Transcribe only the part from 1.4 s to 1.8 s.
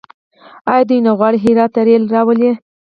هرات